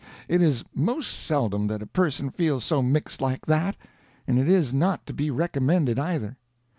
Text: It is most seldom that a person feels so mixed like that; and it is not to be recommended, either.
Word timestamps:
It 0.27 0.41
is 0.41 0.65
most 0.73 1.11
seldom 1.27 1.67
that 1.67 1.83
a 1.83 1.85
person 1.85 2.31
feels 2.31 2.63
so 2.63 2.81
mixed 2.81 3.21
like 3.21 3.45
that; 3.45 3.77
and 4.25 4.39
it 4.39 4.49
is 4.49 4.73
not 4.73 5.05
to 5.05 5.13
be 5.13 5.29
recommended, 5.29 5.99
either. 5.99 6.39